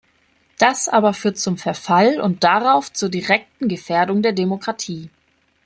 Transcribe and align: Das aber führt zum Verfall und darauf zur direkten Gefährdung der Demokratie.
Das 0.57 0.89
aber 0.89 1.13
führt 1.13 1.37
zum 1.37 1.59
Verfall 1.59 2.19
und 2.19 2.43
darauf 2.43 2.91
zur 2.91 3.09
direkten 3.09 3.67
Gefährdung 3.67 4.23
der 4.23 4.33
Demokratie. 4.33 5.11